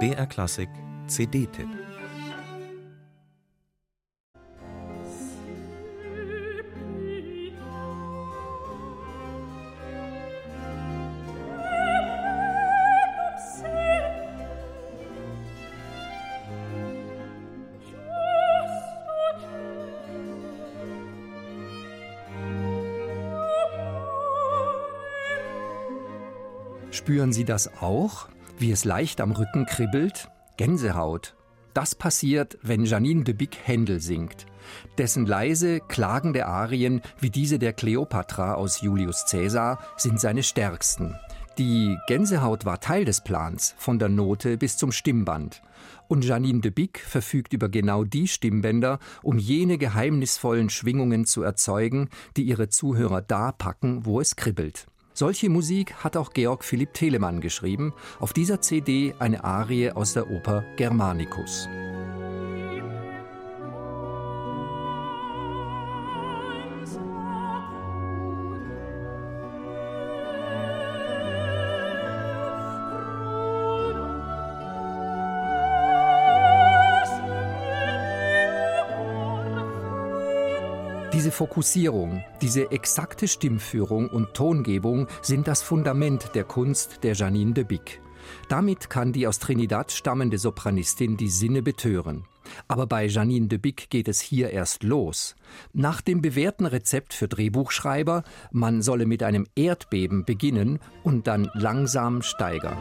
BR 0.00 0.26
Klassik 0.26 0.68
CD-Tipp 1.06 1.68
Spüren 26.94 27.32
Sie 27.32 27.44
das 27.44 27.82
auch, 27.82 28.28
wie 28.56 28.70
es 28.70 28.84
leicht 28.84 29.20
am 29.20 29.32
Rücken 29.32 29.66
kribbelt? 29.66 30.28
Gänsehaut. 30.56 31.34
Das 31.74 31.96
passiert, 31.96 32.56
wenn 32.62 32.84
Janine 32.84 33.24
de 33.24 33.34
Bic 33.34 33.58
Händel 33.64 33.98
singt. 33.98 34.46
Dessen 34.96 35.26
leise, 35.26 35.80
klagende 35.80 36.46
Arien, 36.46 37.02
wie 37.18 37.30
diese 37.30 37.58
der 37.58 37.72
Kleopatra 37.72 38.54
aus 38.54 38.80
Julius 38.80 39.24
Caesar, 39.28 39.80
sind 39.96 40.20
seine 40.20 40.44
stärksten. 40.44 41.16
Die 41.58 41.98
Gänsehaut 42.06 42.64
war 42.64 42.78
Teil 42.78 43.04
des 43.04 43.24
Plans, 43.24 43.74
von 43.76 43.98
der 43.98 44.08
Note 44.08 44.56
bis 44.56 44.76
zum 44.76 44.92
Stimmband. 44.92 45.62
Und 46.06 46.24
Janine 46.24 46.60
de 46.60 46.70
Bic 46.70 47.00
verfügt 47.00 47.52
über 47.52 47.68
genau 47.68 48.04
die 48.04 48.28
Stimmbänder, 48.28 49.00
um 49.24 49.38
jene 49.38 49.78
geheimnisvollen 49.78 50.70
Schwingungen 50.70 51.26
zu 51.26 51.42
erzeugen, 51.42 52.08
die 52.36 52.44
ihre 52.44 52.68
Zuhörer 52.68 53.20
da 53.20 53.50
packen, 53.50 54.06
wo 54.06 54.20
es 54.20 54.36
kribbelt. 54.36 54.86
Solche 55.16 55.48
Musik 55.48 55.94
hat 56.02 56.16
auch 56.16 56.32
Georg 56.32 56.64
Philipp 56.64 56.92
Telemann 56.92 57.40
geschrieben, 57.40 57.94
auf 58.18 58.32
dieser 58.32 58.60
CD 58.60 59.14
eine 59.20 59.44
Arie 59.44 59.92
aus 59.92 60.14
der 60.14 60.28
Oper 60.28 60.64
Germanicus. 60.74 61.68
Diese 81.14 81.30
Fokussierung, 81.30 82.24
diese 82.42 82.72
exakte 82.72 83.28
Stimmführung 83.28 84.08
und 84.08 84.34
Tongebung 84.34 85.06
sind 85.22 85.46
das 85.46 85.62
Fundament 85.62 86.34
der 86.34 86.42
Kunst 86.42 87.04
der 87.04 87.14
Janine 87.14 87.52
de 87.52 87.62
Bic. 87.62 88.00
Damit 88.48 88.90
kann 88.90 89.12
die 89.12 89.28
aus 89.28 89.38
Trinidad 89.38 89.92
stammende 89.92 90.38
Sopranistin 90.38 91.16
die 91.16 91.28
Sinne 91.28 91.62
betören. 91.62 92.24
Aber 92.66 92.88
bei 92.88 93.06
Janine 93.06 93.46
de 93.46 93.58
Bic 93.58 93.90
geht 93.90 94.08
es 94.08 94.20
hier 94.20 94.50
erst 94.50 94.82
los. 94.82 95.36
Nach 95.72 96.00
dem 96.00 96.20
bewährten 96.20 96.66
Rezept 96.66 97.14
für 97.14 97.28
Drehbuchschreiber, 97.28 98.24
man 98.50 98.82
solle 98.82 99.06
mit 99.06 99.22
einem 99.22 99.46
Erdbeben 99.54 100.24
beginnen 100.24 100.80
und 101.04 101.28
dann 101.28 101.48
langsam 101.54 102.22
steigern. 102.22 102.76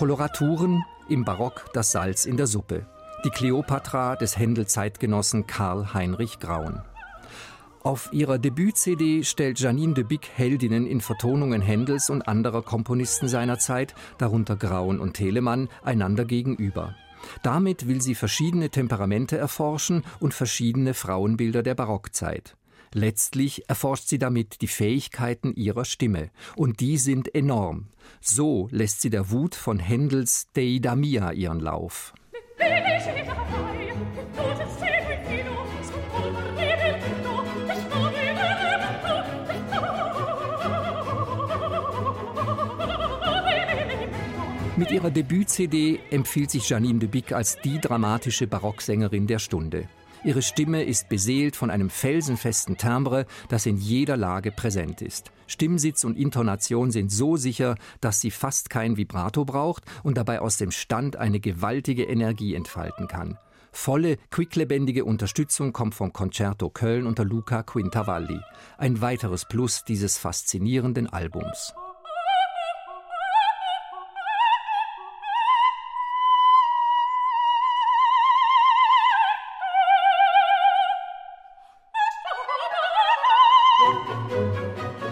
Koloraturen, 0.00 0.86
im 1.10 1.26
Barock 1.26 1.66
das 1.74 1.92
Salz 1.92 2.24
in 2.24 2.38
der 2.38 2.46
Suppe. 2.46 2.86
Die 3.22 3.28
Kleopatra 3.28 4.16
des 4.16 4.38
Händel-Zeitgenossen 4.38 5.46
Karl 5.46 5.92
Heinrich 5.92 6.38
Graun. 6.38 6.80
Auf 7.82 8.08
ihrer 8.10 8.38
Debüt-CD 8.38 9.24
stellt 9.24 9.60
Janine 9.60 9.92
de 9.92 10.04
Bic 10.04 10.30
Heldinnen 10.34 10.86
in 10.86 11.02
Vertonungen 11.02 11.60
Händels 11.60 12.08
und 12.08 12.26
anderer 12.28 12.62
Komponisten 12.62 13.28
seiner 13.28 13.58
Zeit, 13.58 13.94
darunter 14.16 14.56
Graun 14.56 15.00
und 15.00 15.12
Telemann, 15.12 15.68
einander 15.84 16.24
gegenüber. 16.24 16.94
Damit 17.42 17.86
will 17.86 18.00
sie 18.00 18.14
verschiedene 18.14 18.70
Temperamente 18.70 19.36
erforschen 19.36 20.02
und 20.18 20.32
verschiedene 20.32 20.94
Frauenbilder 20.94 21.62
der 21.62 21.74
Barockzeit. 21.74 22.56
Letztlich 22.92 23.68
erforscht 23.68 24.08
sie 24.08 24.18
damit 24.18 24.62
die 24.62 24.66
Fähigkeiten 24.66 25.54
ihrer 25.54 25.84
Stimme. 25.84 26.30
Und 26.56 26.80
die 26.80 26.96
sind 26.96 27.32
enorm. 27.34 27.86
So 28.20 28.68
lässt 28.72 29.00
sie 29.00 29.10
der 29.10 29.30
Wut 29.30 29.54
von 29.54 29.78
Händels 29.78 30.48
Deida 30.54 30.96
Mia 30.96 31.30
ihren 31.30 31.60
Lauf. 31.60 32.12
Mit 44.76 44.90
ihrer 44.90 45.10
Debüt-CD 45.10 46.00
empfiehlt 46.10 46.50
sich 46.50 46.68
Janine 46.68 46.98
de 46.98 47.08
Bic 47.08 47.32
als 47.32 47.58
die 47.60 47.78
dramatische 47.78 48.46
Barocksängerin 48.46 49.26
der 49.26 49.38
Stunde. 49.38 49.88
Ihre 50.22 50.42
Stimme 50.42 50.82
ist 50.82 51.08
beseelt 51.08 51.56
von 51.56 51.70
einem 51.70 51.88
felsenfesten 51.88 52.76
Timbre, 52.76 53.24
das 53.48 53.64
in 53.64 53.78
jeder 53.78 54.18
Lage 54.18 54.52
präsent 54.52 55.00
ist. 55.00 55.32
Stimmsitz 55.46 56.04
und 56.04 56.18
Intonation 56.18 56.90
sind 56.90 57.10
so 57.10 57.36
sicher, 57.36 57.76
dass 58.02 58.20
sie 58.20 58.30
fast 58.30 58.68
kein 58.68 58.98
Vibrato 58.98 59.46
braucht 59.46 59.84
und 60.02 60.18
dabei 60.18 60.40
aus 60.40 60.58
dem 60.58 60.72
Stand 60.72 61.16
eine 61.16 61.40
gewaltige 61.40 62.04
Energie 62.04 62.54
entfalten 62.54 63.08
kann. 63.08 63.38
Volle, 63.72 64.18
quicklebendige 64.30 65.06
Unterstützung 65.06 65.72
kommt 65.72 65.94
vom 65.94 66.12
Concerto 66.12 66.68
Köln 66.68 67.06
unter 67.06 67.24
Luca 67.24 67.62
Quintavalli. 67.62 68.40
Ein 68.76 69.00
weiteres 69.00 69.46
Plus 69.46 69.84
dieses 69.84 70.18
faszinierenden 70.18 71.08
Albums. 71.08 71.72
Música 83.80 85.09